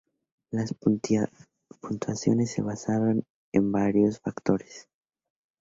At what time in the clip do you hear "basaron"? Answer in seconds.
2.63-3.23